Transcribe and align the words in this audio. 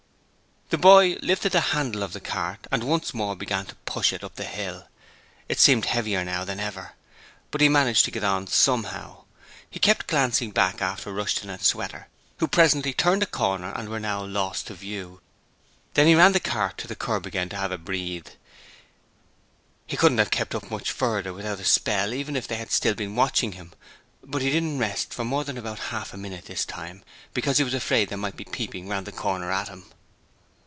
The 0.71 0.77
boy 0.77 1.17
lifted 1.21 1.51
the 1.51 1.59
handle 1.75 2.01
of 2.01 2.13
the 2.13 2.21
cart 2.21 2.65
and 2.71 2.81
once 2.85 3.13
more 3.13 3.35
began 3.35 3.65
to 3.65 3.75
push 3.83 4.13
it 4.13 4.23
up 4.23 4.35
the 4.35 4.45
hill. 4.45 4.87
It 5.49 5.59
seemed 5.59 5.83
heavier 5.83 6.23
now 6.23 6.45
that 6.45 6.59
ever, 6.59 6.93
but 7.51 7.59
he 7.59 7.67
managed 7.67 8.05
to 8.05 8.11
get 8.11 8.23
on 8.23 8.47
somehow. 8.47 9.25
He 9.69 9.81
kept 9.81 10.07
glancing 10.07 10.51
back 10.51 10.81
after 10.81 11.11
Rushton 11.11 11.49
and 11.49 11.61
Sweater, 11.61 12.07
who 12.37 12.47
presently 12.47 12.93
turned 12.93 13.21
a 13.21 13.25
corner 13.25 13.73
and 13.73 13.89
were 13.89 13.99
lost 13.99 14.67
to 14.67 14.73
view: 14.73 15.19
then 15.95 16.07
he 16.07 16.15
ran 16.15 16.31
the 16.31 16.39
cart 16.39 16.77
to 16.77 16.87
the 16.87 16.95
kerb 16.95 17.25
again 17.25 17.49
to 17.49 17.57
have 17.57 17.73
a 17.73 17.77
breathe. 17.77 18.27
He 19.85 19.97
couldn't 19.97 20.19
have 20.19 20.31
kept 20.31 20.55
up 20.55 20.71
much 20.71 20.93
further 20.93 21.33
without 21.33 21.59
a 21.59 21.65
spell 21.65 22.13
even 22.13 22.37
if 22.37 22.47
they 22.47 22.55
had 22.55 22.71
still 22.71 22.93
been 22.95 23.17
watching 23.17 23.51
him, 23.51 23.73
but 24.23 24.41
he 24.41 24.49
didn't 24.49 24.79
rest 24.79 25.13
for 25.13 25.25
more 25.25 25.43
than 25.43 25.57
about 25.57 25.79
half 25.91 26.13
a 26.13 26.17
minute 26.17 26.45
this 26.45 26.63
time, 26.63 27.03
because 27.33 27.57
he 27.57 27.65
was 27.65 27.73
afraid 27.73 28.07
they 28.07 28.15
might 28.15 28.37
be 28.37 28.45
peeping 28.45 28.87
round 28.87 29.05
the 29.05 29.11
corner 29.11 29.51
at 29.51 29.67
him. 29.67 29.83